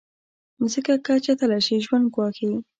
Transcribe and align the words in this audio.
مځکه 0.59 0.93
که 1.05 1.13
چټله 1.25 1.57
شي، 1.65 1.75
ژوند 1.85 2.05
ګواښي. 2.15 2.51